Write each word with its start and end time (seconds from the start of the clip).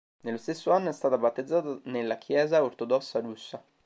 Nello 0.21 0.37
stesso 0.37 0.71
anno 0.71 0.89
è 0.89 0.93
stata 0.93 1.15
battezzata 1.19 1.79
nella 1.83 2.17
Chiesa 2.17 2.63
Ortodossa 2.63 3.19
Russa. 3.19 3.63